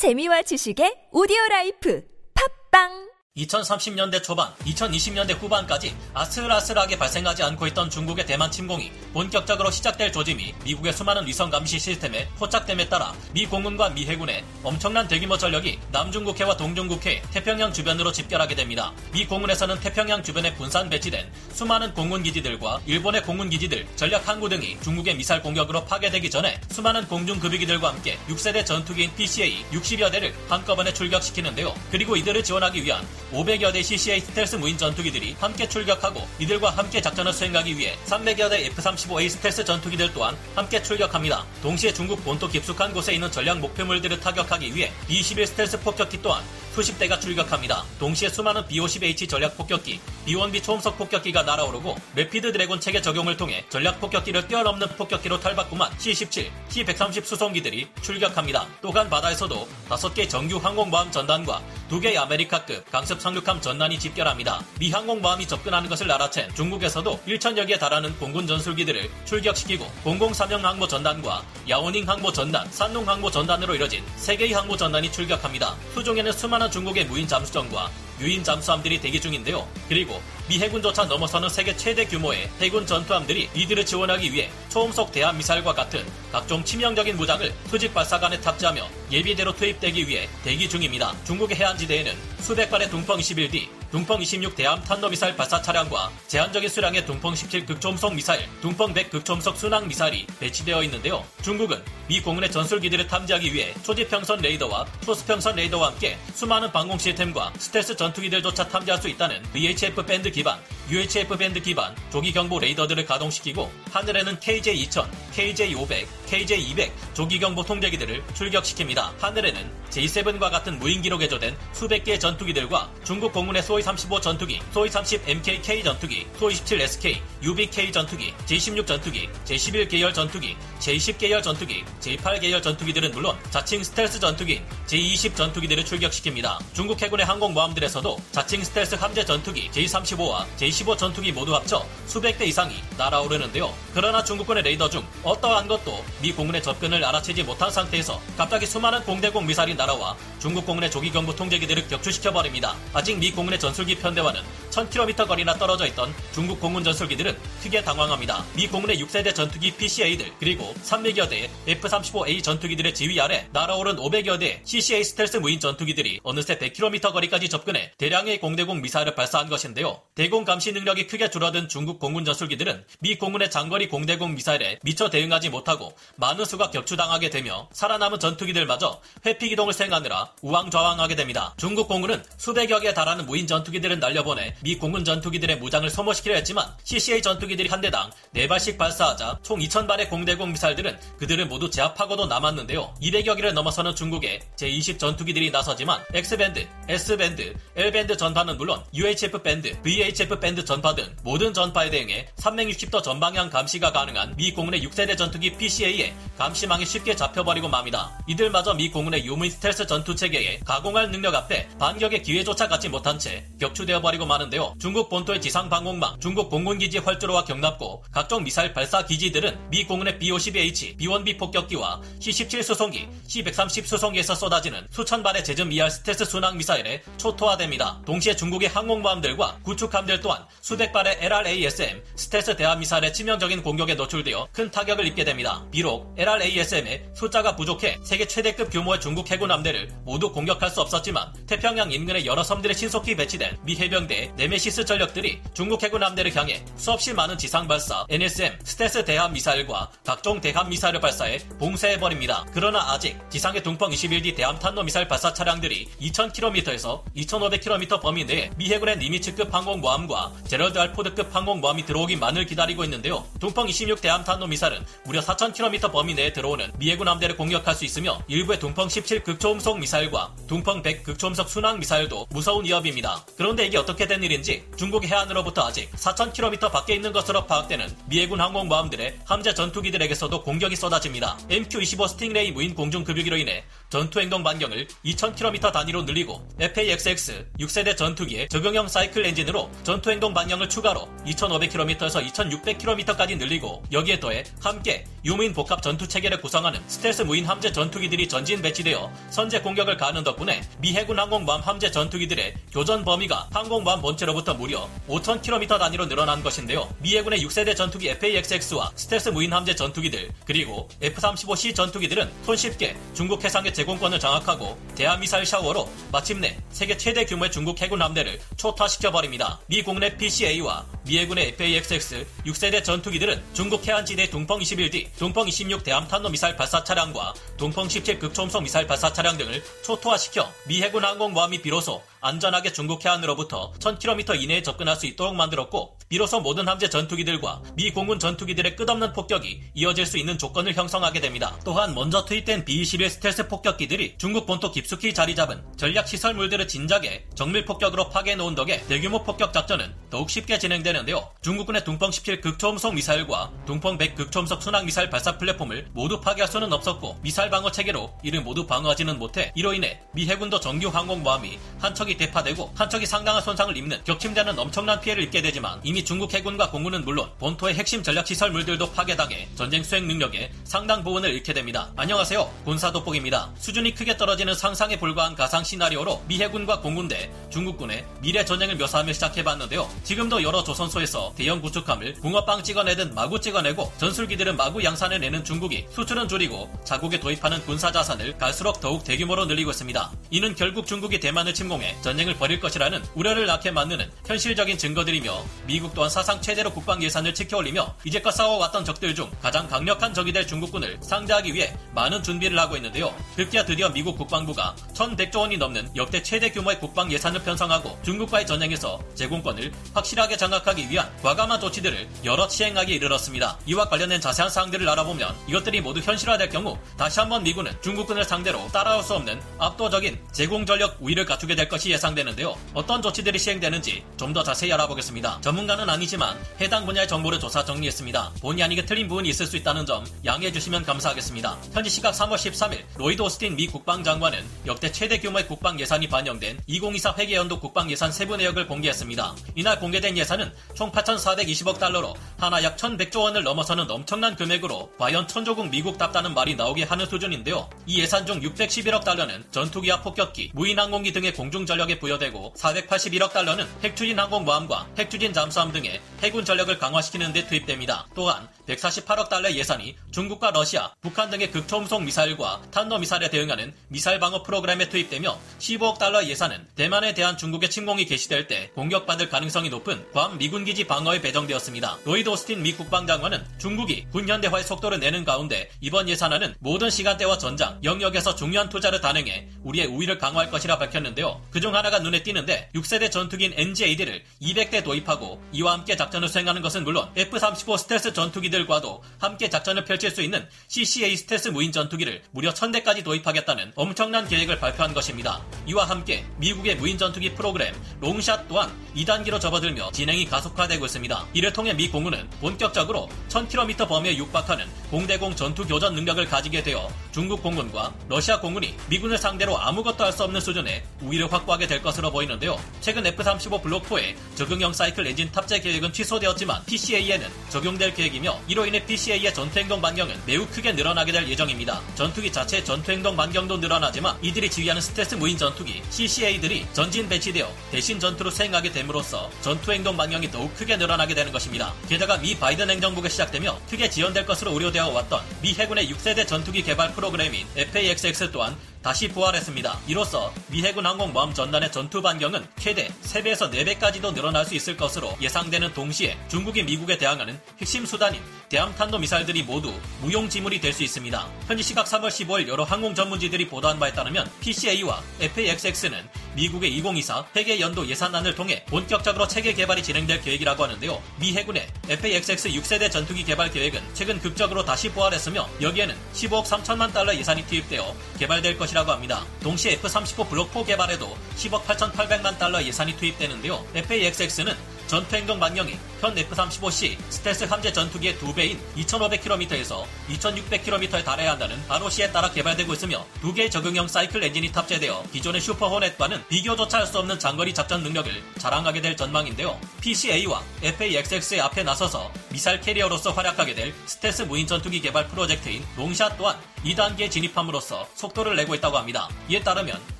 재미와 0.00 0.40
지식의 0.48 1.12
오디오 1.12 1.36
라이프. 1.50 2.00
팟빵 2.32 3.09
2030년대 3.46 4.22
초반, 4.22 4.52
2020년대 4.66 5.38
후반까지 5.38 5.94
아슬아슬하게 6.14 6.98
발생하지 6.98 7.42
않고 7.42 7.66
있던 7.68 7.88
중국의 7.88 8.26
대만 8.26 8.50
침공이 8.50 8.92
본격적으로 9.12 9.70
시작될 9.70 10.12
조짐이 10.12 10.54
미국의 10.64 10.92
수많은 10.92 11.26
위성 11.26 11.50
감시 11.50 11.78
시스템에 11.78 12.28
포착됨에 12.38 12.88
따라 12.88 13.14
미 13.32 13.46
공군과 13.46 13.90
미 13.90 14.06
해군의 14.06 14.44
엄청난 14.62 15.08
대규모 15.08 15.38
전력이 15.38 15.78
남중국해와 15.92 16.56
동중국해, 16.56 17.22
태평양 17.30 17.72
주변으로 17.72 18.12
집결하게 18.12 18.54
됩니다. 18.54 18.92
미 19.12 19.26
공군에서는 19.26 19.80
태평양 19.80 20.22
주변에 20.22 20.54
분산 20.54 20.88
배치된 20.90 21.30
수많은 21.52 21.94
공군 21.94 22.22
기지들과 22.22 22.80
일본의 22.86 23.22
공군 23.22 23.50
기지들, 23.50 23.86
전략 23.96 24.28
항구 24.28 24.48
등이 24.48 24.78
중국의 24.82 25.14
미사일 25.14 25.42
공격으로 25.42 25.84
파괴되기 25.84 26.30
전에 26.30 26.60
수많은 26.70 27.06
공중 27.08 27.38
급유기들과 27.40 27.88
함께 27.88 28.18
6세대 28.28 28.66
전투기인 28.66 29.14
PCA 29.16 29.64
60여 29.72 30.10
대를 30.12 30.34
한꺼번에 30.48 30.92
출격시키는데요. 30.92 31.74
그리고 31.90 32.16
이들을 32.16 32.42
지원하기 32.44 32.84
위한 32.84 33.06
500여 33.32 33.72
대 33.72 33.82
CCA 33.82 34.20
스텔스 34.20 34.56
무인 34.56 34.76
전투기들이 34.76 35.36
함께 35.38 35.68
출격하고 35.68 36.26
이들과 36.38 36.70
함께 36.70 37.00
작전을 37.00 37.32
수행하기 37.32 37.76
위해 37.78 37.96
300여 38.06 38.50
대 38.50 38.66
F-35A 38.66 39.28
스텔스 39.28 39.64
전투기들 39.64 40.12
또한 40.12 40.36
함께 40.54 40.82
출격합니다. 40.82 41.44
동시에 41.62 41.92
중국 41.92 42.24
본토 42.24 42.48
깊숙한 42.48 42.92
곳에 42.92 43.14
있는 43.14 43.30
전략 43.30 43.58
목표물들을 43.58 44.20
타격하기 44.20 44.74
위해 44.74 44.92
B-21 45.06 45.46
스텔스 45.46 45.80
폭격기 45.80 46.22
또한 46.22 46.42
수십 46.74 46.98
대가 46.98 47.18
출격합니다. 47.18 47.84
동시에 47.98 48.28
수많은 48.28 48.64
B-52H 48.66 49.28
전략 49.28 49.56
폭격기, 49.56 50.00
B-1B 50.24 50.62
초음속 50.62 50.96
폭격기가 50.98 51.42
날아오르고 51.42 51.96
Rapid 52.14 52.52
Dragon 52.52 52.80
체계 52.80 53.02
적용을 53.02 53.36
통해 53.36 53.64
전략 53.68 54.00
폭격기를 54.00 54.46
뛰어넘는 54.46 54.88
폭격기로 54.96 55.40
탈바꿈한 55.40 55.90
C-17, 55.98 56.48
C-130 56.68 57.24
수송기들이 57.24 57.88
출격합니다. 58.02 58.66
또한 58.80 59.10
바다에서도 59.10 59.68
5개 59.88 60.28
정규 60.28 60.58
항공모함 60.58 61.10
전단과 61.10 61.60
2개의 61.90 62.16
아메리카급 62.18 62.90
강습 62.90 63.20
상륙함 63.20 63.60
전단이 63.60 63.98
집결합니다. 63.98 64.64
미 64.78 64.90
항공모함이 64.90 65.46
접근하는 65.48 65.88
것을 65.88 66.06
알아챈 66.06 66.54
중국에서도 66.54 67.20
1천여 67.26 67.66
개에 67.66 67.78
달하는 67.78 68.16
공군 68.18 68.46
전술기들을 68.46 69.10
출격시키고 69.24 69.84
003형 70.04 70.60
항모 70.62 70.86
전단과 70.86 71.42
야오닝 71.68 72.08
항모 72.08 72.32
전단, 72.32 72.70
산농 72.70 73.08
항모 73.08 73.30
전단으로 73.30 73.74
이뤄진 73.74 74.04
3개의 74.18 74.52
항모 74.52 74.76
전단이 74.76 75.10
출격합니다. 75.10 75.74
수종에는 75.94 76.32
수많은 76.32 76.70
중국의 76.70 77.06
무인 77.06 77.26
잠수정과 77.26 77.90
유인 78.20 78.44
잠수함들이 78.44 79.00
대기 79.00 79.20
중인데요. 79.20 79.66
그리고 79.88 80.20
미 80.48 80.58
해군 80.58 80.82
조차 80.82 81.04
넘어서는 81.04 81.48
세계 81.48 81.76
최대 81.76 82.04
규모의 82.04 82.48
해군 82.60 82.86
전투함들이 82.86 83.50
이들을 83.54 83.86
지원하기 83.86 84.32
위해 84.32 84.50
초음속 84.68 85.12
대함 85.12 85.38
미사일과 85.38 85.74
같은 85.74 86.04
각종 86.32 86.64
치명적인 86.64 87.16
무장을 87.16 87.52
수직 87.68 87.94
발사관에 87.94 88.40
탑재하며 88.40 88.88
예비대로 89.12 89.54
투입되기 89.54 90.08
위해 90.08 90.28
대기 90.42 90.68
중입니다. 90.68 91.14
중국의 91.24 91.56
해안지대에는 91.56 92.12
수백 92.40 92.70
발의 92.70 92.90
둥펑 92.90 93.18
21D, 93.18 93.68
둥펑 93.90 94.20
26 94.20 94.56
대함 94.56 94.82
탄도미사일 94.82 95.36
발사 95.36 95.62
차량과 95.62 96.10
제한적인 96.26 96.68
수량의 96.68 97.06
둥펑 97.06 97.34
17 97.34 97.66
극초음속 97.66 98.14
미사일, 98.14 98.46
둥펑 98.60 98.92
100 98.92 99.10
극초음속 99.10 99.56
순항 99.56 99.88
미사일이 99.88 100.26
배치되어 100.38 100.82
있는데요. 100.84 101.24
중국은 101.42 101.82
미 102.10 102.20
공군의 102.20 102.50
전술기들을 102.50 103.06
탐지하기 103.06 103.54
위해 103.54 103.72
초지평선 103.84 104.40
레이더와 104.40 104.84
초수평선 105.04 105.54
레이더와 105.54 105.90
함께 105.90 106.18
수많은 106.34 106.72
방공 106.72 106.98
시스템과 106.98 107.52
스텔스 107.56 107.94
전투기들조차 107.94 108.66
탐지할 108.66 109.00
수 109.00 109.08
있다는 109.08 109.40
VHF 109.52 110.04
밴드 110.04 110.28
기반, 110.28 110.58
UHF 110.90 111.36
밴드 111.38 111.62
기반 111.62 111.94
조기 112.10 112.32
경보 112.32 112.58
레이더들을 112.58 113.06
가동시키고 113.06 113.70
하늘에는 113.92 114.40
KJ-2000, 114.40 115.06
KJ-500, 115.34 116.06
KJ-200 116.26 116.90
조기 117.14 117.38
경보 117.38 117.62
통제기들을 117.62 118.24
출격시킵니다. 118.34 119.16
하늘에는 119.20 119.70
J7과 119.90 120.50
같은 120.50 120.78
무인기로 120.78 121.18
개조된 121.18 121.56
수백 121.72 122.04
개의 122.04 122.18
전투기들과 122.18 122.90
중국 123.04 123.32
공군의 123.32 123.62
수호이 123.62 123.82
35 123.82 124.20
전투기, 124.20 124.60
수호이 124.72 124.88
30 124.88 125.28
MKK 125.28 125.82
전투기, 125.84 126.26
수호이 126.38 126.54
17 126.54 126.80
SK, 126.80 127.22
UBK 127.42 127.92
전투기, 127.92 128.32
J16 128.46 128.86
전투기, 128.86 129.28
J11 129.44 129.88
계열 129.88 130.14
전투기, 130.14 130.56
J10 130.80 131.18
계열 131.18 131.42
전투기, 131.42 131.84
J8 132.00 132.40
계열 132.40 132.62
전투기들은 132.62 133.12
물론 133.12 133.36
자칭 133.50 133.84
스텔스 133.84 134.20
전투기인 134.20 134.64
J20 134.86 135.36
전투기들을 135.36 135.84
출격시킵니다. 135.84 136.58
중국 136.72 137.00
해군의 137.00 137.26
항공모함들에서도 137.26 138.18
자칭 138.32 138.64
스텔스 138.64 138.96
함재 138.96 139.24
전투기 139.24 139.70
J35와 139.70 140.46
J15 140.56 140.98
전투기 140.98 141.32
모두 141.32 141.54
합쳐 141.54 141.86
수백 142.06 142.38
대 142.38 142.46
이상이 142.46 142.82
날아오르는데요. 142.96 143.72
그러나 143.94 144.24
중국군의 144.24 144.62
레이더 144.62 144.88
중 144.88 145.06
어떠한 145.22 145.68
것도 145.68 146.04
미 146.22 146.32
공군의 146.32 146.62
접근을 146.62 147.04
알아채지 147.04 147.42
못한 147.42 147.70
상태에서 147.70 148.20
갑자기 148.36 148.66
수많은 148.66 149.02
공대공 149.04 149.46
미사일이 149.46 149.74
날아와 149.74 150.16
중국 150.38 150.64
공군의 150.66 150.90
조기 150.90 151.10
경보 151.10 151.36
통제기들을 151.36 151.88
격추시켜버립니다. 151.88 152.74
아직 152.94 153.18
미 153.18 153.30
공군의 153.30 153.60
전술기 153.60 153.96
편대와는 153.96 154.40
1000km 154.70 155.28
거리나 155.28 155.54
떨어져 155.54 155.86
있던 155.86 156.14
중국 156.32 156.60
공군 156.60 156.82
전술기들은 156.82 157.36
크게 157.62 157.82
당황합니다. 157.84 158.44
미 158.54 158.66
공군의 158.66 159.00
6세대 159.02 159.34
전투기 159.34 159.72
PCA들 159.76 160.32
그리고 160.38 160.74
300여 160.82 161.28
대의 161.28 161.50
F-35A 161.90 162.42
전투기들의 162.42 162.94
지휘 162.94 163.20
아래 163.20 163.48
날아오른 163.52 163.96
500여 163.96 164.38
대 164.38 164.62
CCA 164.64 165.02
스텔스 165.02 165.38
무인 165.38 165.58
전투기들이 165.58 166.20
어느새 166.22 166.56
100km 166.56 167.12
거리까지 167.12 167.48
접근해 167.48 167.90
대량의 167.98 168.38
공대공 168.38 168.80
미사일을 168.80 169.16
발사한 169.16 169.48
것인데요. 169.48 170.00
대공 170.14 170.44
감시 170.44 170.70
능력이 170.72 171.08
크게 171.08 171.30
줄어든 171.30 171.68
중국 171.68 171.98
공군 171.98 172.24
전술기들은 172.24 172.84
미 173.00 173.16
공군의 173.16 173.50
장거리 173.50 173.88
공대공 173.88 174.34
미사일에 174.34 174.78
미처 174.82 175.10
대응하지 175.10 175.50
못하고 175.50 175.92
많은 176.16 176.44
수가 176.44 176.70
격추당하게 176.70 177.30
되며 177.30 177.68
살아남은 177.72 178.20
전투기들마저 178.20 179.00
회피 179.26 179.48
기동을 179.48 179.72
수행하느라 179.72 180.32
우왕좌왕하게 180.42 181.16
됩니다. 181.16 181.54
중국 181.56 181.88
공군은 181.88 182.22
수백여 182.36 182.78
개에 182.80 182.94
달하는 182.94 183.26
무인 183.26 183.48
전투기들을 183.48 183.98
날려보내 183.98 184.54
미 184.62 184.76
공군 184.76 185.04
전투기들의 185.04 185.58
무장을 185.58 185.90
소모시키려 185.90 186.36
했지만 186.36 186.72
CCA 186.84 187.20
전투기들이 187.20 187.68
한 187.68 187.80
대당 187.80 188.10
4발씩 188.34 188.78
발사하자 188.78 189.40
총 189.42 189.58
2000발의 189.58 190.08
공대공 190.08 190.52
미사일들은 190.52 190.96
그들을 191.18 191.46
모두 191.46 191.68
제압하고도 191.68 192.26
남았는데요. 192.26 192.94
200여 193.02 193.36
개를 193.36 193.54
넘어서는 193.54 193.94
중국의 193.94 194.40
J20 194.56 194.98
전투기들이 194.98 195.50
나서지만 195.50 196.02
X밴드, 196.12 196.66
S밴드, 196.88 197.54
L밴드 197.76 198.16
전파는 198.16 198.56
물론 198.56 198.82
UHF 198.94 199.42
밴드, 199.42 199.80
VHF 199.82 200.38
밴드 200.40 200.64
전파 200.64 200.94
등 200.94 201.04
모든 201.22 201.52
전파에 201.54 201.90
대응해 201.90 202.28
360도 202.36 203.02
전방향 203.02 203.50
감시가 203.50 203.92
가능한 203.92 204.36
미 204.36 204.52
공군의 204.52 204.82
6세대 204.82 205.16
전투기 205.16 205.56
PCA의 205.56 206.14
감시망이 206.38 206.84
쉽게 206.84 207.16
잡혀버리고 207.16 207.68
맙니다. 207.68 208.10
이들마저 208.26 208.74
미 208.74 208.90
공군의 208.90 209.24
유무인 209.24 209.50
스텔스 209.50 209.86
전투 209.86 210.14
체계의 210.14 210.60
가공할 210.64 211.10
능력 211.10 211.34
앞에 211.34 211.68
반격의 211.78 212.22
기회조차 212.22 212.68
갖지 212.68 212.88
못한 212.88 213.18
채 213.18 213.46
격추되어 213.60 214.00
버리고 214.00 214.26
마는데요. 214.26 214.74
중국 214.80 215.08
본토의 215.08 215.40
지상 215.40 215.68
방공망, 215.68 216.20
중국 216.20 216.50
공군 216.50 216.78
기지 216.78 216.98
활주로와 216.98 217.44
격납고 217.44 218.04
각종 218.10 218.44
미사일 218.44 218.72
발사 218.72 219.04
기지들은 219.04 219.70
미 219.70 219.84
공군의 219.84 220.18
B-52H, 220.18 220.96
B-1B 220.98 221.38
폭격기와 221.38 222.00
C-17 222.20 222.62
수송기, 222.62 223.08
C-130 223.26 223.86
수송기에서 223.86 224.34
쏟아지는 224.34 224.86
수천 224.90 225.22
발의 225.22 225.44
JASSM-ER 225.44 225.90
스텔스 225.90 226.24
순항 226.24 226.56
미사일에 226.56 227.02
초토화됩니다. 227.16 228.00
동시에 228.04 228.36
중국의 228.36 228.68
항공모함들과 228.68 229.58
구축함들 229.62 230.20
또한 230.20 230.44
수백 230.60 230.92
발의 230.92 231.18
LRASM 231.20 232.02
스텔스 232.16 232.56
대함 232.56 232.80
미사일의 232.80 233.12
치명적인 233.12 233.62
공격에 233.62 233.94
노출되어 233.94 234.48
큰 234.52 234.70
타격을 234.70 235.06
입게 235.06 235.24
됩니다. 235.24 235.64
비록 235.70 236.14
LRASM의 236.16 237.10
숫자가 237.14 237.56
부족해 237.56 237.98
세계 238.02 238.26
최대급 238.26 238.70
규모의 238.70 239.00
중국 239.00 239.30
해군 239.30 239.50
함대를 239.50 239.90
모두 240.04 240.30
공격할 240.32 240.70
수 240.70 240.80
없었지만 240.80 241.32
태평양 241.46 241.92
인근의 241.92 242.26
여러 242.26 242.42
섬들에 242.42 242.74
신속히 242.74 243.16
배치된 243.16 243.58
미 243.62 243.76
해병대 243.76 244.32
NMESIS 244.36 244.84
전력들이 244.84 245.40
중국 245.54 245.82
해군 245.82 246.02
함대를 246.02 246.34
향해 246.36 246.64
수없이 246.76 247.12
많은 247.12 247.38
지상 247.38 247.66
발사 247.66 248.04
NSM 248.08 248.58
스텔스 248.64 249.04
대함 249.04 249.32
미사일과 249.32 249.90
각종 250.04 250.40
대함 250.40 250.68
미사일을 250.68 251.00
발사해 251.00 251.38
봉쇄해버립니다. 251.58 252.46
그러나 252.52 252.92
아직 252.92 253.18
지상의 253.30 253.62
둥펑 253.62 253.90
21D 253.90 254.36
대함 254.36 254.58
탄도 254.58 254.82
미사일 254.82 255.08
발사 255.08 255.32
차량들이 255.32 255.88
2000km에서 256.00 257.02
2500km 257.16 258.00
범위 258.00 258.24
내에 258.24 258.50
미 258.56 258.72
해군의 258.72 258.98
니미츠급 258.98 259.52
항공모함과 259.52 260.32
제럴드 260.46 260.78
R. 260.78 260.88
포드급 260.88 261.34
항공모함이 261.34 261.86
들어오기만을 261.86 262.46
기다리고 262.46 262.84
있는데요. 262.84 263.24
둥펑 263.38 263.68
26 263.68 264.00
대함 264.00 264.24
탄도 264.24 264.46
미사일은 264.46 264.84
무려 265.04 265.20
4000km 265.20 265.92
범위 265.92 266.14
내에 266.14 266.32
들어오는 266.32 266.72
미 266.78 266.90
해군 266.90 267.08
함대를 267.08 267.36
공격할 267.36 267.74
수 267.74 267.84
있으며 267.84 268.20
일부의 268.28 268.58
둥펑 268.58 268.88
17 268.88 269.22
극초음속 269.22 269.78
미사일과 269.78 270.34
둥펑 270.46 270.82
100 270.82 271.04
극초음속 271.04 271.48
순항 271.48 271.78
미사일도 271.78 272.26
무서운 272.30 272.64
위협입니다. 272.64 273.24
그런데 273.36 273.66
이게 273.66 273.78
어떻게 273.78 274.06
된 274.06 274.22
일인지 274.22 274.64
중국 274.76 275.04
해안으로부터 275.04 275.66
아직 275.66 275.90
4000km 275.92 276.70
밖에 276.70 276.94
있는 276.94 277.12
것으로 277.12 277.46
파악되는 277.46 277.96
미 278.06 278.20
해군 278.20 278.40
항공모함들의 278.40 279.20
함재 279.24 279.54
전투기들에게서도 279.54 280.42
공격이 280.42 280.76
쏟아집니다. 280.76 281.36
MQ-25 281.48 282.08
Stingray 282.08 282.52
무인 282.52 282.74
공중 282.74 283.04
급유기로 283.04 283.36
인해 283.36 283.64
전투 283.88 284.20
행동 284.20 284.42
반경을 284.42 284.86
2000km 285.04 285.72
단위로 285.72 286.02
늘리고 286.02 286.46
FA-XX 286.60 287.58
6세대 287.58 287.96
전투기의 287.96 288.48
적응형 288.48 288.86
사이클 288.86 289.26
엔진으로 289.26 289.68
전투 289.82 290.10
행동 290.10 290.32
반경을 290.32 290.68
추가로 290.68 291.08
2,500km에서 291.26 292.24
2,600km까지 292.32 293.36
늘리고 293.36 293.82
여기에 293.90 294.20
더해 294.20 294.44
함께 294.60 295.04
유무인 295.24 295.52
복합 295.52 295.82
전투 295.82 296.06
체계를 296.06 296.40
구성하는 296.40 296.80
스텔스 296.86 297.22
무인 297.22 297.44
함재 297.44 297.72
전투기들이 297.72 298.28
전진 298.28 298.62
배치되어 298.62 299.12
선제 299.30 299.60
공격을 299.60 299.96
가하는 299.96 300.22
덕분에 300.24 300.62
미 300.78 300.94
해군 300.94 301.18
항공모함 301.18 301.60
함재 301.60 301.90
전투기들의 301.90 302.54
교전 302.72 303.04
범위가 303.04 303.48
항공모함 303.52 304.00
본체로부터 304.00 304.54
무려 304.54 304.88
5,000km 305.08 305.78
단위로 305.78 306.06
늘어난 306.06 306.42
것인데요. 306.42 306.88
미 307.00 307.16
해군의 307.16 307.44
6세대 307.44 307.76
전투기 307.76 308.10
FA-XX와 308.14 308.92
스텔스 308.94 309.30
무인 309.30 309.52
함재 309.52 309.74
전투기들 309.74 310.30
그리고 310.46 310.88
F-35C 311.30 311.74
전투기들은 311.74 312.30
손쉽게 312.44 312.96
중국 313.14 313.44
해상의 313.44 313.72
제공권을 313.72 314.18
장악하고 314.18 314.78
대함미사일 314.94 315.46
샤워로 315.46 315.88
마침내 316.10 316.58
세계 316.70 316.96
최대 316.96 317.24
규모의 317.24 317.50
중국 317.50 317.80
해군 317.80 318.02
함대를 318.02 318.40
초토화시켜버립니다. 318.56 319.60
미 319.66 319.82
공군의 319.82 320.16
PCA와 320.16 320.86
미 321.04 321.18
해군의 321.18 321.56
FA-XX 321.56 322.26
6세대 322.46 322.84
전투기들은 322.84 323.42
중국 323.52 323.86
해안지대 323.86 324.30
동펑 324.30 324.60
21D, 324.60 325.08
동펑 325.18 325.48
26 325.48 325.84
대함탄도 325.84 326.30
미사일 326.30 326.56
발사 326.56 326.82
차량과 326.82 327.34
동펑 327.56 327.88
17 327.88 328.18
극초음속 328.18 328.62
미사일 328.62 328.86
발사 328.86 329.12
차량 329.12 329.36
등을 329.36 329.62
초토화시켜 329.84 330.50
미 330.66 330.82
해군 330.82 331.04
항공모함이 331.04 331.62
비로소 331.62 332.02
안전하게 332.22 332.72
중국 332.72 333.04
해안으로부터 333.04 333.72
1000km 333.78 334.40
이내에 334.42 334.62
접근할 334.62 334.96
수 334.96 335.06
있도록 335.06 335.34
만들었고 335.34 335.96
비로소 336.08 336.40
모든 336.40 336.68
함재 336.68 336.90
전투기들과 336.90 337.62
미 337.76 337.90
공군 337.92 338.18
전투기들의 338.18 338.76
끝없는 338.76 339.12
폭격이 339.12 339.62
이어질 339.74 340.04
수 340.04 340.18
있는 340.18 340.36
조건을 340.38 340.74
형성하게 340.74 341.20
됩니다. 341.20 341.56
또한 341.64 341.94
먼저 341.94 342.24
투입된 342.24 342.64
B-21 342.64 343.08
스텔스 343.08 343.48
폭격기들이 343.48 344.16
중국 344.18 344.46
본토 344.46 344.70
깊숙이 344.70 345.14
자리 345.14 345.34
잡은 345.34 345.62
전략 345.76 346.08
시설물들을 346.08 346.68
진작에 346.68 347.24
정밀 347.34 347.64
폭격으로 347.64 348.10
파괴해 348.10 348.36
놓은 348.36 348.54
덕에 348.54 348.84
대규모 348.86 349.22
폭격 349.22 349.52
작전은 349.52 349.94
더욱 350.10 350.28
쉽게 350.28 350.58
진행되는데요. 350.58 351.30
중국군의 351.42 351.84
둥펑 351.84 352.10
17 352.10 352.40
극초음속 352.40 352.94
미사일과 352.94 353.52
둥펑 353.64 353.96
100 353.96 354.16
극초음속 354.16 354.62
순항 354.62 354.84
미사일 354.84 355.08
발사 355.08 355.38
플랫폼을 355.38 355.88
모두 355.92 356.20
파괴할 356.20 356.48
수는 356.48 356.72
없었고 356.72 357.20
미사일 357.22 357.50
방어 357.50 357.70
체계로 357.70 358.18
이를 358.22 358.42
모두 358.42 358.66
방어하지는 358.66 359.18
못해 359.18 359.52
이로 359.54 359.72
인해 359.72 360.00
미 360.12 360.26
해군도 360.26 360.60
정규 360.60 360.88
항공모함이 360.88 361.58
한 361.78 361.94
척이 361.94 362.09
대파되고 362.16 362.72
한 362.74 362.88
척이 362.88 363.06
상당한 363.06 363.42
손상을 363.42 363.76
입는 363.76 364.02
격침되는 364.04 364.58
엄청난 364.58 365.00
피해를 365.00 365.22
입게 365.24 365.42
되지만 365.42 365.80
이미 365.82 366.04
중국 366.04 366.32
해군과 366.32 366.70
공군은 366.70 367.04
물론 367.04 367.30
본토의 367.38 367.74
핵심 367.74 368.02
전략 368.02 368.26
시설물들도 368.26 368.92
파괴당해 368.92 369.48
전쟁 369.54 369.82
수행 369.82 370.06
능력에 370.06 370.52
상당 370.64 371.02
부분을 371.04 371.30
잃게 371.30 371.52
됩니다. 371.52 371.90
안녕하세요. 371.96 372.50
군사 372.64 372.92
돋보기입니다. 372.92 373.50
수준이 373.58 373.94
크게 373.94 374.16
떨어지는 374.16 374.54
상상에 374.54 374.98
불과한 374.98 375.34
가상 375.34 375.64
시나리오로 375.64 376.24
미 376.26 376.40
해군과 376.40 376.80
공군 376.80 377.08
대 377.08 377.30
중국군의 377.50 378.04
미래 378.20 378.44
전쟁을 378.44 378.76
묘사하며 378.76 379.12
시작해봤는데요. 379.12 379.88
지금도 380.04 380.42
여러 380.42 380.62
조선소에서 380.64 381.34
대형 381.36 381.60
구축함을 381.60 382.14
붕어빵 382.14 382.62
찍어내든 382.62 383.14
마구 383.14 383.40
찍어내고 383.40 383.92
전술기들은 383.98 384.56
마구 384.56 384.82
양산해내는 384.82 385.44
중국이 385.44 385.86
수출은 385.90 386.28
줄이고 386.28 386.70
자국에 386.84 387.20
도입하는 387.20 387.60
군사 387.62 387.92
자산을 387.92 388.38
갈수록 388.38 388.80
더욱 388.80 389.04
대규모로 389.04 389.46
늘리고 389.46 389.70
있습니다. 389.70 390.10
이는 390.30 390.54
결국 390.54 390.86
중국이 390.86 391.20
대만을 391.20 391.54
침공해 391.54 391.96
전쟁을 392.02 392.34
벌일 392.36 392.60
것이라는 392.60 393.02
우려를 393.14 393.46
낳게 393.46 393.70
만드는 393.70 394.10
현실적인 394.26 394.78
증거들이며 394.78 395.44
미국 395.66 395.94
또한 395.94 396.10
사상 396.10 396.40
최대로 396.40 396.72
국방 396.72 397.02
예산을 397.02 397.34
지켜올리며 397.34 397.96
이제껏 398.04 398.34
싸워왔던 398.34 398.84
적들 398.84 399.14
중 399.14 399.30
가장 399.42 399.68
강력한 399.68 400.14
적이 400.14 400.32
될 400.32 400.46
중국군을 400.46 400.98
상대하기 401.02 401.54
위해 401.54 401.76
많은 401.94 402.22
준비를 402.22 402.58
하고 402.58 402.76
있는데요. 402.76 403.14
급기야 403.36 403.64
드디어 403.64 403.88
미국 403.90 404.16
국방부가 404.16 404.74
1100조 404.94 405.40
원이 405.40 405.58
넘는 405.58 405.90
역대 405.96 406.22
최대 406.22 406.50
규모의 406.50 406.78
국방 406.80 407.10
예산을 407.12 407.42
편성하고 407.42 407.98
중국과의 408.02 408.46
전쟁에서 408.46 409.00
제공권을 409.14 409.72
확실하게 409.94 410.36
장악하기 410.36 410.90
위한 410.90 411.10
과감한 411.22 411.60
조치들을 411.60 412.08
여러 412.24 412.48
시행하기 412.48 412.92
이르렀습니다. 412.92 413.58
이와 413.66 413.88
관련된 413.88 414.20
자세한 414.20 414.50
사항들을 414.50 414.88
알아보면 414.88 415.34
이것들이 415.48 415.80
모두 415.80 416.00
현실화될 416.00 416.48
경우 416.50 416.78
다시 416.96 417.20
한번 417.20 417.42
미군은 417.42 417.72
중국군을 417.82 418.24
상대로 418.24 418.66
따라올 418.68 419.02
수 419.02 419.14
없는 419.14 419.40
압도적인 419.58 420.18
제공 420.32 420.64
전력 420.66 420.96
우위를 421.00 421.24
갖추게 421.24 421.54
될 421.54 421.68
것이 421.68 421.89
예상되는데요. 421.92 422.56
어떤 422.74 423.02
조치들이 423.02 423.38
시행되는지 423.38 424.02
좀 424.16 424.30
더 424.30 424.44
자세히 424.44 424.72
알아보겠습니다. 424.72 425.40
전문가는 425.40 425.90
아니지만 425.90 426.38
해당 426.60 426.86
분야의 426.86 427.08
정보를 427.08 427.40
조사 427.40 427.64
정리했습니다. 427.64 428.34
본의 428.40 428.62
아니게 428.62 428.86
틀린 428.86 429.08
부분이 429.08 429.28
있을 429.30 429.44
수 429.44 429.56
있다는 429.56 429.84
점 429.86 430.06
양해해 430.24 430.52
주시면 430.52 430.84
감사하겠습니다. 430.84 431.58
현지 431.72 431.90
시각 431.90 432.12
3월 432.14 432.34
13일 432.34 432.78
로이드 432.96 433.20
오스틴 433.22 433.56
미 433.56 433.66
국방장관은 433.66 434.44
역대 434.66 434.92
최대 434.92 435.18
규모의 435.18 435.48
국방 435.48 435.80
예산이 435.80 436.06
반영된 436.08 436.60
2024 436.64 437.16
회계 437.18 437.34
연도 437.34 437.58
국방 437.58 437.90
예산 437.90 438.12
세부 438.12 438.36
내역을 438.36 438.68
공개했습니다. 438.68 439.34
이날 439.56 439.80
공개된 439.80 440.16
예산은 440.16 440.52
총 440.76 440.92
8,420억 440.92 441.80
달러로 441.80 442.14
한화 442.38 442.62
약 442.62 442.76
1,100조 442.76 443.22
원을 443.22 443.42
넘어서는 443.42 443.90
엄청난 443.90 444.36
금액으로 444.36 444.92
과연 444.96 445.26
천조국 445.26 445.70
미국답다는 445.70 446.34
말이 446.34 446.54
나오게 446.54 446.84
하는 446.84 447.04
수준인데요. 447.06 447.68
이 447.86 447.98
예산 448.00 448.24
중 448.26 448.38
611억 448.40 449.02
달러는 449.02 449.42
전투기와 449.50 450.02
폭격기, 450.02 450.52
무인항공기 450.54 451.12
등의 451.12 451.34
공중 451.34 451.66
전력에 451.66 451.98
부여되고 451.98 452.54
481억 452.56 453.32
달러는 453.32 453.66
핵추진 453.82 454.18
항공모함과 454.18 454.88
핵추진 454.98 455.32
잠수함 455.32 455.72
등의 455.72 456.00
해군 456.22 456.44
전력을 456.44 456.78
강화시키는 456.78 457.32
데 457.32 457.46
투입됩니다. 457.46 458.06
또한 458.14 458.48
148억 458.68 459.30
달러 459.30 459.50
예산이 459.50 459.96
중국과 460.12 460.50
러시아, 460.50 460.92
북한 461.00 461.30
등의 461.30 461.50
극초음속 461.50 462.04
미사일과 462.04 462.60
탄도미사일에 462.70 463.30
대응하는 463.30 463.74
미사일 463.88 464.20
방어 464.20 464.42
프로그램에 464.42 464.88
투입되며 464.88 465.38
15억 465.58 465.98
달러 465.98 466.24
예산은 466.24 466.68
대만에 466.76 467.14
대한 467.14 467.38
중국의 467.38 467.70
침공이 467.70 468.04
개시될 468.04 468.46
때 468.46 468.70
공격받을 468.74 469.30
가능성이 469.30 469.70
높은 469.70 470.04
괌 470.12 470.36
미군기지 470.36 470.84
방어에 470.84 471.20
배정되었습니다. 471.22 471.98
로이드 472.04 472.28
오스틴 472.28 472.62
미 472.62 472.74
국방장관은 472.74 473.44
중국이 473.58 474.06
군현대화에 474.12 474.64
속도를 474.64 475.00
내는 475.00 475.24
가운데 475.24 475.70
이번 475.80 476.08
예산안은 476.08 476.56
모든 476.60 476.90
시간대와 476.90 477.38
전장, 477.38 477.80
영역에서 477.82 478.34
중요한 478.34 478.68
투자를 478.68 479.00
단행해 479.00 479.48
우리의 479.62 479.86
우위를 479.86 480.18
강화할 480.18 480.50
것이라 480.50 480.78
밝혔는데요. 480.78 481.40
그중 481.50 481.69
하나가 481.74 481.98
눈에 481.98 482.22
띄는데 482.22 482.70
6세대 482.74 483.10
전투기인 483.10 483.54
NGAD를 483.56 484.22
200대 484.40 484.84
도입하고 484.84 485.42
이와 485.52 485.72
함께 485.72 485.96
작전을 485.96 486.28
수행하는 486.28 486.62
것은 486.62 486.84
물론 486.84 487.10
F-35 487.16 487.78
스텔스 487.78 488.12
전투기들과도 488.12 489.02
함께 489.18 489.50
작전을 489.50 489.84
펼칠 489.84 490.10
수 490.10 490.22
있는 490.22 490.46
CCA 490.68 491.16
스텔스 491.16 491.48
무인 491.48 491.72
전투기를 491.72 492.22
무려 492.30 492.52
1000대까지 492.52 493.02
도입하겠다는 493.02 493.72
엄청난 493.74 494.28
계획을 494.28 494.60
발표한 494.60 494.94
것입니다. 494.94 495.44
이와 495.66 495.84
함께 495.84 496.24
미국의 496.36 496.76
무인 496.76 496.96
전투기 496.96 497.34
프로그램 497.34 497.74
LongShot 498.00 498.46
또한 498.48 498.70
2단계로 498.94 499.40
접어들며 499.40 499.90
진행이 499.92 500.26
가속화되고 500.26 500.84
있습니다. 500.86 501.26
이를 501.34 501.52
통해 501.52 501.72
미 501.72 501.88
공군은 501.88 502.28
본격적으로 502.40 503.08
1000km 503.28 503.88
범위에 503.88 504.16
육박하는 504.16 504.66
공대공 504.90 505.34
전투 505.34 505.66
교전 505.66 505.94
능력을 505.94 506.24
가지게 506.26 506.62
되어 506.62 506.88
중국 507.12 507.42
공군과 507.42 507.94
러시아 508.08 508.40
공군이 508.40 508.74
미군을 508.88 509.18
상대로 509.18 509.58
아무것도 509.58 510.04
할 510.04 510.10
수 510.10 510.24
없는 510.24 510.40
수준의 510.40 510.82
우위를 511.02 511.32
확보하게 511.32 511.59
될 511.66 511.82
것으로 511.82 512.10
보이는데요. 512.10 512.58
최근 512.80 513.06
F-35 513.06 513.62
블록4의 513.62 514.14
적응형 514.34 514.72
사이클 514.72 515.06
엔진 515.06 515.30
탑재 515.30 515.60
계획은 515.60 515.92
취소되었지만 515.92 516.64
PCA에는 516.66 517.28
적용될 517.48 517.94
계획이며 517.94 518.40
이로 518.48 518.66
인해 518.66 518.84
PCA의 518.84 519.32
전투행동 519.34 519.80
반경은 519.80 520.14
매우 520.26 520.46
크게 520.46 520.72
늘어나게 520.72 521.12
될 521.12 521.28
예정입니다. 521.28 521.80
전투기 521.94 522.32
자체의 522.32 522.64
전투행동 522.64 523.16
반경도 523.16 523.58
늘어나지만 523.58 524.16
이들이 524.22 524.50
지휘하는 524.50 524.80
스텔스 524.80 525.16
무인 525.16 525.36
전투기 525.36 525.82
CCA들이 525.90 526.66
전진 526.72 527.08
배치되어 527.08 527.50
대신 527.70 527.98
전투를 528.00 528.30
수행하게 528.30 528.72
됨으로써 528.72 529.30
전투행동 529.42 529.96
반경이 529.96 530.30
더욱 530.30 530.54
크게 530.54 530.76
늘어나게 530.76 531.14
되는 531.14 531.32
것입니다. 531.32 531.74
게다가 531.88 532.18
미 532.18 532.38
바이든 532.38 532.70
행정부가 532.70 533.08
시작되며 533.08 533.58
크게 533.68 533.90
지연될 533.90 534.26
것으로 534.26 534.52
우려되어 534.52 534.88
왔던 534.88 535.22
미 535.42 535.54
해군의 535.54 535.90
6세대 535.90 536.26
전투기 536.26 536.62
개발 536.62 536.92
프로그램인 536.94 537.46
FAXX 537.56 538.30
또한 538.32 538.56
다시 538.82 539.08
부활했습니다. 539.08 539.78
이로써 539.88 540.32
미 540.48 540.62
해군 540.62 540.86
항공모함 540.86 541.34
전단의 541.34 541.70
전투 541.70 542.00
반경은 542.00 542.46
최대 542.58 542.88
3배에서 543.02 543.52
4배까지도 543.52 544.14
늘어날 544.14 544.46
수 544.46 544.54
있을 544.54 544.76
것으로 544.76 545.14
예상되는 545.20 545.74
동시에 545.74 546.16
중국이 546.28 546.62
미국에 546.62 546.96
대항하는 546.96 547.38
핵심 547.60 547.84
수단인 547.84 548.22
대함탄도 548.48 548.98
미사일들이 548.98 549.42
모두 549.42 549.72
무용지물이 550.00 550.60
될 550.60 550.70
수 550.70 550.84
있습니다. 550.84 551.28
현지 551.48 551.62
시각 551.64 551.86
3월 551.86 552.08
15일 552.08 552.46
여러 552.46 552.62
항공 552.62 552.94
전문지들이 552.94 553.48
보도한 553.48 553.78
바에 553.80 553.92
따르면 553.92 554.30
PCA와 554.40 555.02
FAXX는 555.20 556.08
미국의 556.34 556.74
2024 556.76 557.26
회계 557.36 557.60
연도 557.60 557.86
예산안을 557.86 558.34
통해 558.34 558.64
본격적으로 558.66 559.26
체계 559.26 559.52
개발이 559.52 559.82
진행될 559.82 560.22
계획이라고 560.22 560.62
하는데요. 560.64 561.02
미 561.18 561.32
해군의 561.32 561.66
FAXX 561.88 562.50
6세대 562.50 562.90
전투기 562.90 563.24
개발 563.24 563.50
계획은 563.50 563.80
최근 563.94 564.18
극적으로 564.20 564.64
다시 564.64 564.90
부활했으며 564.90 565.48
여기에는 565.60 565.94
15억 566.12 566.44
3천만 566.44 566.92
달러 566.92 567.14
예산이 567.14 567.46
투입되어 567.46 567.94
개발될 568.18 568.58
것이라고 568.58 568.92
합니다. 568.92 569.24
동시에 569.42 569.72
F-35 569.72 570.28
블록 570.28 570.52
4 570.52 570.64
개발에도 570.64 571.16
10억 571.36 571.64
8,800만 571.64 572.38
달러 572.38 572.62
예산이 572.62 572.96
투입되는데요. 572.96 573.64
FAXX는 573.74 574.54
전투 574.90 575.14
행동 575.14 575.38
반경이 575.38 575.78
현 576.00 576.18
F-35C 576.18 576.96
스텔스 577.10 577.44
함재 577.44 577.72
전투기의 577.72 578.16
2배인 578.16 578.58
2,500km에서 578.76 579.84
2,600km에 580.08 581.04
달해야 581.04 581.30
한다는 581.30 581.62
ROC에 581.68 582.10
따라 582.10 582.28
개발되고 582.28 582.72
있으며 582.72 583.06
두 583.20 583.32
개의 583.32 583.52
적응형 583.52 583.86
사이클 583.86 584.20
엔진이 584.24 584.50
탑재되어 584.50 585.04
기존의 585.12 585.40
Super 585.40 585.68
Hornet과는 585.68 586.26
비교조차 586.26 586.78
할 586.78 586.86
수 586.90 586.98
없는 586.98 587.20
장거리 587.20 587.54
작전 587.54 587.84
능력을 587.84 588.10
자랑하게 588.38 588.80
될 588.80 588.96
전망인데요. 588.96 589.60
PCA와 589.80 590.42
FAXX의 590.60 591.40
앞에 591.40 591.62
나서서 591.62 592.10
미사일 592.30 592.60
캐리어로서 592.60 593.12
활약하게 593.12 593.54
될 593.54 593.72
스텔스 593.86 594.22
무인 594.22 594.44
전투기 594.48 594.80
개발 594.80 595.06
프로젝트인 595.06 595.64
LongShot 595.76 596.18
또한 596.18 596.36
2단계에 596.64 597.08
진입함으로써 597.12 597.86
속도를 597.94 598.34
내고 598.34 598.56
있다고 598.56 598.76
합니다. 598.76 599.08
이에 599.28 599.40
따르면 599.40 599.99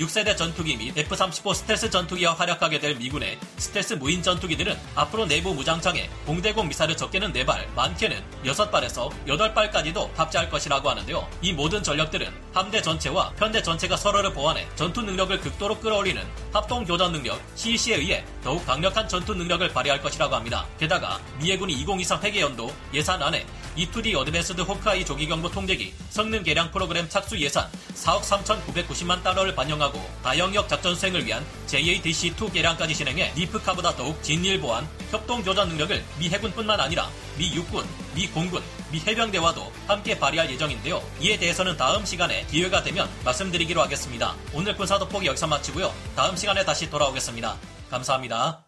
6세대 0.00 0.34
전투기 0.34 0.76
및 0.78 0.96
F-35 0.96 1.54
스텔스 1.54 1.90
전투기와 1.90 2.32
활약하게 2.32 2.80
될 2.80 2.94
미군의 2.96 3.38
스텔스 3.58 3.94
무인 3.94 4.22
전투기들은 4.22 4.74
앞으로 4.94 5.26
내부 5.26 5.52
무장창에 5.52 6.08
공대공 6.24 6.68
미사일을 6.68 6.96
적게는 6.96 7.34
4발, 7.34 7.70
많게는 7.74 8.22
6발에서 8.44 9.10
8발까지도 9.26 10.14
탑재할 10.14 10.48
것이라고 10.48 10.88
하는데요. 10.88 11.28
이 11.42 11.52
모든 11.52 11.82
전력들은 11.82 12.32
함대 12.54 12.80
전체와 12.80 13.34
편대 13.34 13.62
전체가 13.62 13.96
서로를 13.96 14.32
보완해 14.32 14.66
전투 14.74 15.02
능력을 15.02 15.38
극도로 15.38 15.78
끌어올리는 15.80 16.22
합동 16.50 16.84
교전 16.84 17.12
능력 17.12 17.38
CEC에 17.54 17.96
의해 17.96 18.24
더욱 18.42 18.64
강력한 18.64 19.06
전투 19.06 19.34
능력을 19.34 19.68
발휘할 19.68 20.00
것이라고 20.00 20.34
합니다. 20.34 20.66
게다가 20.78 21.20
미해군이 21.40 21.74
2023 21.74 22.22
회계연도 22.22 22.72
예산안에 22.94 23.44
E2D 23.76 24.14
Advanced 24.14 24.62
Hawkeye 24.62 25.04
조기경보 25.04 25.50
통제기 25.50 25.94
성능 26.10 26.42
개량 26.42 26.70
프로그램 26.70 27.08
착수 27.08 27.38
예산 27.38 27.68
4억 27.94 28.22
3,990만 28.22 29.22
달러를 29.22 29.54
반영하고 29.54 30.00
다영역 30.22 30.68
작전 30.68 30.94
수행을 30.94 31.24
위한 31.24 31.44
JADC2 31.66 32.52
개량까지 32.52 32.94
진행해 32.94 33.32
NIFC-CA보다 33.36 33.94
더욱 33.96 34.22
진일보한 34.22 34.88
협동 35.10 35.42
교전 35.42 35.68
능력을 35.68 36.04
미 36.18 36.28
해군뿐만 36.28 36.80
아니라 36.80 37.08
미 37.36 37.54
육군, 37.54 37.86
미 38.14 38.26
공군, 38.28 38.62
미 38.90 39.00
해병대와도 39.00 39.72
함께 39.86 40.18
발휘할 40.18 40.50
예정인데요. 40.50 41.02
이에 41.20 41.38
대해서는 41.38 41.76
다음 41.76 42.04
시간에 42.04 42.44
기회가 42.46 42.82
되면 42.82 43.08
말씀드리기로 43.24 43.80
하겠습니다. 43.82 44.34
오늘 44.52 44.76
군사 44.76 44.98
돋보기 44.98 45.26
여기서 45.26 45.46
마치고요. 45.46 45.94
다음 46.16 46.36
시간에 46.36 46.64
다시 46.64 46.90
돌아오겠습니다. 46.90 47.56
감사합니다. 47.90 48.58